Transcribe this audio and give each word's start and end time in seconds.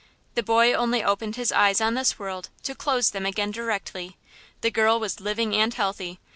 The 0.33 0.41
boy 0.41 0.73
only 0.73 1.03
opened 1.03 1.35
his 1.35 1.51
eyes 1.51 1.79
on 1.79 1.93
this 1.93 2.17
world 2.17 2.49
to 2.63 2.73
close 2.73 3.11
them 3.11 3.23
again 3.23 3.51
directly. 3.51 4.17
The 4.61 4.71
girl 4.71 4.99
was 4.99 5.19
living 5.19 5.55
and 5.55 5.71
healthy. 5.71 6.19